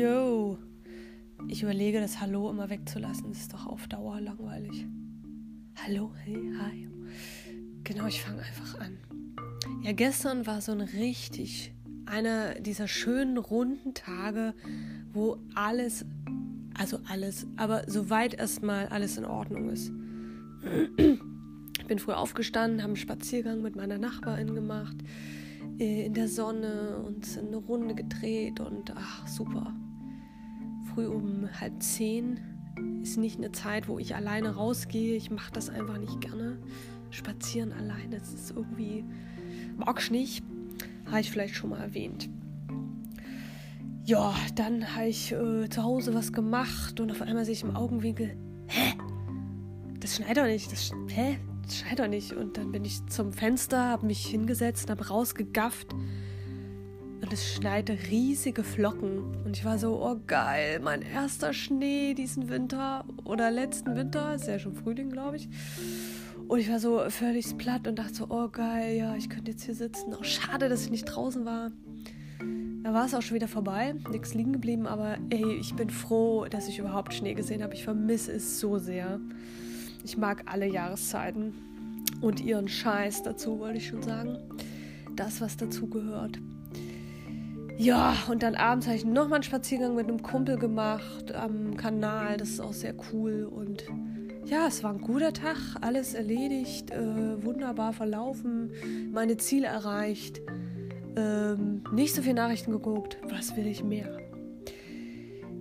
[0.00, 0.56] Yo.
[1.48, 3.28] Ich überlege, das Hallo immer wegzulassen.
[3.28, 4.86] Das ist doch auf Dauer langweilig.
[5.84, 6.88] Hallo, hey, hi.
[7.84, 8.96] Genau, ich fange einfach an.
[9.82, 11.74] Ja, gestern war so ein richtig,
[12.06, 14.54] einer dieser schönen runden Tage,
[15.12, 16.06] wo alles,
[16.78, 19.92] also alles, aber soweit erstmal alles in Ordnung ist.
[21.78, 24.96] Ich bin früh aufgestanden, habe einen Spaziergang mit meiner Nachbarin gemacht
[25.78, 29.74] äh, in der Sonne und eine Runde gedreht und ach, super.
[30.94, 32.40] Früh um halb zehn
[33.02, 35.16] ist nicht eine Zeit, wo ich alleine rausgehe.
[35.16, 36.58] Ich mache das einfach nicht gerne.
[37.10, 39.04] Spazieren alleine, das ist irgendwie,
[39.76, 40.44] mag ich nicht.
[41.06, 42.28] Habe ich vielleicht schon mal erwähnt.
[44.04, 47.76] Ja, dann habe ich äh, zu Hause was gemacht und auf einmal sehe ich im
[47.76, 48.36] Augenwinkel,
[48.66, 48.94] hä?
[50.00, 50.72] Das schneit doch nicht.
[50.72, 51.38] Das, hä?
[51.62, 52.32] das schneit doch nicht.
[52.32, 55.94] Und dann bin ich zum Fenster, habe mich hingesetzt, habe rausgegafft.
[57.20, 59.44] Und es schneite riesige Flocken.
[59.44, 64.34] Und ich war so, oh geil, mein erster Schnee diesen Winter oder letzten Winter.
[64.34, 65.48] Ist ja schon Frühling, glaube ich.
[66.48, 69.64] Und ich war so völlig platt und dachte so, oh geil, ja, ich könnte jetzt
[69.64, 70.14] hier sitzen.
[70.18, 71.70] Oh, schade, dass ich nicht draußen war.
[72.82, 76.46] Da war es auch schon wieder vorbei, nichts liegen geblieben, aber ey, ich bin froh,
[76.48, 77.74] dass ich überhaupt Schnee gesehen habe.
[77.74, 79.20] Ich vermisse es so sehr.
[80.02, 81.52] Ich mag alle Jahreszeiten
[82.22, 84.38] und ihren Scheiß dazu, wollte ich schon sagen.
[85.14, 86.40] Das, was dazu gehört.
[87.80, 92.36] Ja, und dann abends habe ich nochmal einen Spaziergang mit einem Kumpel gemacht am Kanal.
[92.36, 93.44] Das ist auch sehr cool.
[93.50, 93.86] Und
[94.44, 95.56] ja, es war ein guter Tag.
[95.80, 98.70] Alles erledigt, äh, wunderbar verlaufen,
[99.14, 100.42] meine Ziele erreicht.
[101.16, 103.16] Ähm, nicht so viele Nachrichten geguckt.
[103.30, 104.14] Was will ich mehr?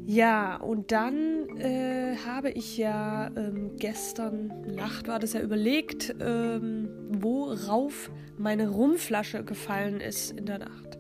[0.06, 6.90] Ja, und dann äh, habe ich ja ähm, gestern Nacht, war das ja überlegt, ähm,
[7.12, 10.99] worauf meine Rumflasche gefallen ist in der Nacht.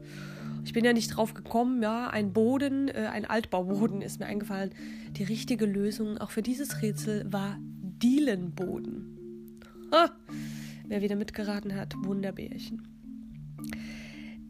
[0.70, 4.70] Ich bin ja nicht drauf gekommen, ja, ein Boden, äh, ein Altbauboden ist mir eingefallen.
[5.18, 9.58] Die richtige Lösung auch für dieses Rätsel war Dielenboden.
[9.92, 10.12] Ha!
[10.86, 12.88] Wer wieder mitgeraten hat, Wunderbärchen.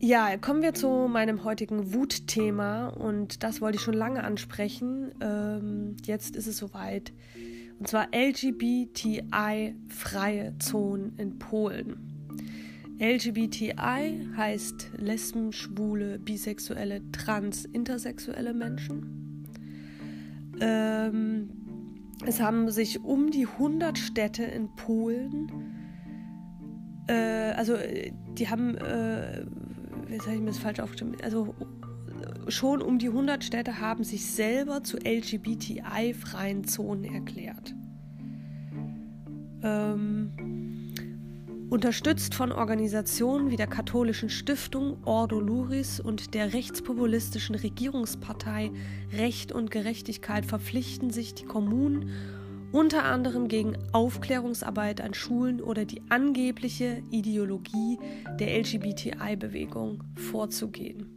[0.02, 5.14] Ja, kommen wir zu meinem heutigen Wutthema und das wollte ich schon lange ansprechen.
[5.22, 7.14] Ähm, jetzt ist es soweit.
[7.80, 12.20] Und zwar LGBTI-freie Zonen in Polen.
[13.00, 19.46] LGBTI heißt Lesben, Schwule, Bisexuelle, Trans, Intersexuelle Menschen.
[20.60, 21.50] Ähm,
[22.26, 25.50] es haben sich um die 100 Städte in Polen,
[27.08, 27.76] äh, also
[28.38, 29.46] die haben äh,
[30.10, 31.56] jetzt habe ich mir das falsch aufgestimmt, also
[32.48, 37.76] schon um die 100 Städte haben sich selber zu LGBTI-freien Zonen erklärt.
[39.62, 40.32] Ähm,
[41.70, 48.72] unterstützt von Organisationen wie der katholischen Stiftung Ordo Luris und der rechtspopulistischen Regierungspartei
[49.14, 52.12] Recht und Gerechtigkeit verpflichten sich die Kommunen
[52.72, 57.98] unter anderem gegen Aufklärungsarbeit an Schulen oder die angebliche Ideologie
[58.40, 61.08] der LGBTI-Bewegung vorzugehen.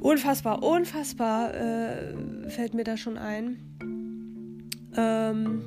[0.00, 3.58] Unfassbar, unfassbar äh, fällt mir da schon ein.
[4.96, 5.62] Ähm,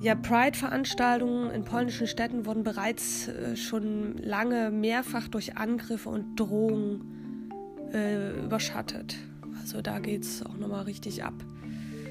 [0.00, 7.50] ja, Pride-Veranstaltungen in polnischen Städten wurden bereits äh, schon lange mehrfach durch Angriffe und Drohungen
[7.92, 9.16] äh, überschattet.
[9.60, 11.34] Also da geht es auch nochmal richtig ab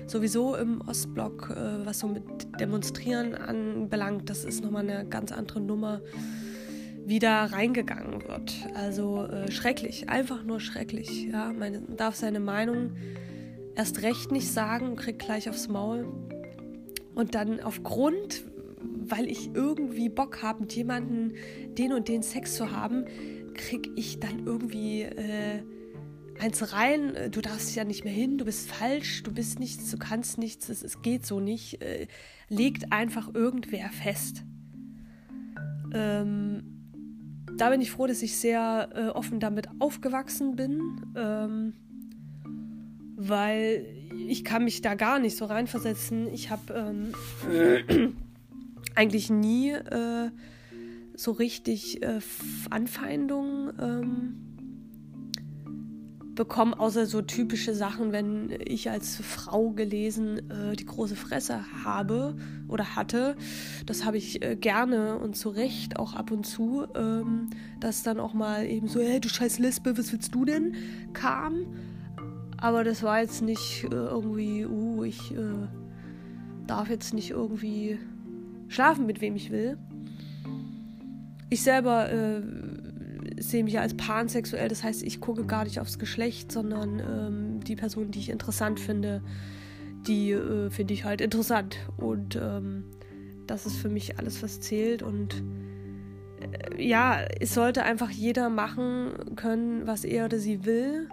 [0.08, 2.24] sowieso im Ostblock, äh, was so mit
[2.60, 6.02] Demonstrieren anbelangt, das ist nochmal eine ganz andere Nummer,
[7.06, 8.54] wie da reingegangen wird.
[8.76, 11.26] Also äh, schrecklich, einfach nur schrecklich.
[11.26, 12.92] Ja, man darf seine Meinung
[13.76, 16.08] erst recht nicht sagen, kriegt gleich aufs Maul.
[17.16, 18.44] Und dann aufgrund,
[18.82, 21.34] weil ich irgendwie Bock habe, mit jemandem
[21.78, 23.06] den und den Sex zu haben,
[23.54, 25.64] kriege ich dann irgendwie äh,
[26.40, 29.98] eins rein, du darfst ja nicht mehr hin, du bist falsch, du bist nichts, du
[29.98, 32.08] kannst nichts, es, es geht so nicht, äh,
[32.50, 34.44] legt einfach irgendwer fest.
[35.94, 36.76] Ähm,
[37.58, 41.74] da bin ich froh, dass ich sehr äh, offen damit aufgewachsen bin, ähm,
[43.16, 43.86] weil
[44.28, 46.28] ich kann mich da gar nicht so reinversetzen.
[46.34, 47.14] Ich habe
[47.48, 48.16] ähm,
[48.96, 50.30] eigentlich nie äh,
[51.16, 52.20] so richtig äh,
[52.70, 54.46] Anfeindungen ähm,
[56.36, 62.36] bekommen, außer so typische Sachen, wenn ich als Frau gelesen äh, die große Fresse habe
[62.68, 63.38] oder hatte.
[63.86, 68.20] Das habe ich äh, gerne und zu Recht auch ab und zu, ähm, dass dann
[68.20, 70.76] auch mal eben so, hey, du scheiß Lesbe, was willst du denn,
[71.14, 71.66] kam.
[72.58, 75.68] Aber das war jetzt nicht äh, irgendwie, uh, ich äh,
[76.68, 78.00] darf jetzt nicht irgendwie
[78.68, 79.78] schlafen, mit wem ich will.
[81.50, 82.42] Ich selber äh,
[83.38, 87.76] sehe mich als pansexuell, das heißt, ich gucke gar nicht aufs Geschlecht, sondern ähm, die
[87.76, 89.22] Person, die ich interessant finde,
[90.08, 91.78] die äh, finde ich halt interessant.
[91.98, 92.86] Und ähm,
[93.48, 95.04] das ist für mich alles, was zählt.
[95.04, 95.44] Und
[96.42, 101.10] äh, ja, es sollte einfach jeder machen können, was er oder sie will.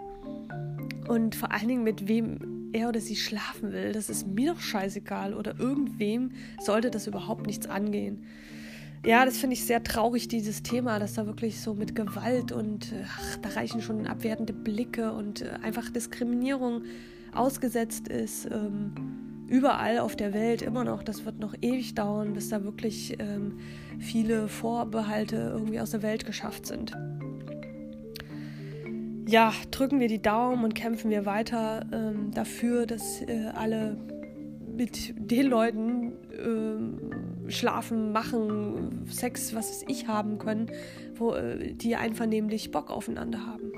[1.07, 3.91] Und vor allen Dingen mit wem er oder sie schlafen will.
[3.91, 5.33] Das ist mir doch scheißegal.
[5.33, 8.23] Oder irgendwem sollte das überhaupt nichts angehen.
[9.05, 12.93] Ja, das finde ich sehr traurig, dieses Thema, dass da wirklich so mit Gewalt und
[13.03, 16.83] ach, da reichen schon abwertende Blicke und äh, einfach Diskriminierung
[17.33, 18.45] ausgesetzt ist.
[18.45, 18.93] Ähm,
[19.49, 21.03] überall auf der Welt immer noch.
[21.03, 23.59] Das wird noch ewig dauern, bis da wirklich ähm,
[23.99, 26.93] viele Vorbehalte irgendwie aus der Welt geschafft sind.
[29.25, 33.97] Ja, drücken wir die Daumen und kämpfen wir weiter ähm, dafür, dass äh, alle
[34.75, 36.13] mit den Leuten
[37.47, 40.71] äh, schlafen, machen, Sex, was weiß ich, haben können,
[41.15, 43.71] wo äh, die einvernehmlich Bock aufeinander haben.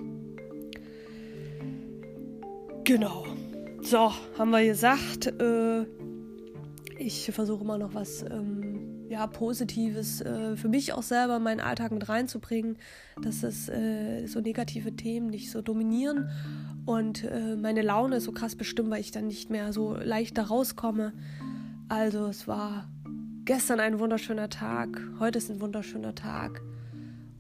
[2.84, 3.26] Genau.
[3.82, 5.28] So, haben wir gesagt.
[5.28, 5.86] Äh,
[6.98, 8.65] ich versuche immer noch was ähm,
[9.10, 12.78] ja, Positives äh, für mich auch selber in meinen Alltag mit reinzubringen,
[13.22, 16.30] dass es äh, so negative Themen nicht so dominieren
[16.86, 20.44] und äh, meine Laune so krass bestimmt, weil ich dann nicht mehr so leicht da
[20.44, 21.14] rauskomme.
[21.88, 22.90] Also es war
[23.46, 26.62] gestern ein wunderschöner Tag, heute ist ein wunderschöner Tag.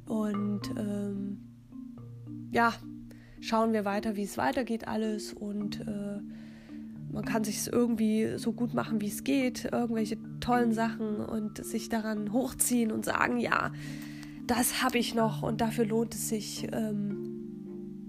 [0.06, 1.40] Und ähm,
[2.52, 2.74] ja,
[3.42, 5.34] schauen wir weiter, wie es weitergeht alles.
[5.34, 6.20] Und äh,
[7.16, 11.66] man kann sich es irgendwie so gut machen, wie es geht, irgendwelche tollen Sachen und
[11.66, 13.72] sich daran hochziehen und sagen, ja,
[14.46, 16.68] das habe ich noch und dafür lohnt es sich.
[16.72, 17.36] Ähm,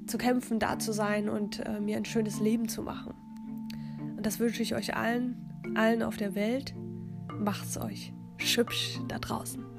[0.06, 3.14] zu kämpfen, da zu sein und äh, mir ein schönes Leben zu machen.
[4.16, 5.36] Und das wünsche ich euch allen,
[5.74, 6.74] allen auf der Welt.
[7.38, 9.75] Macht's euch schübsch da draußen.